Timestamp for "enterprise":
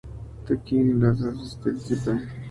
1.75-2.27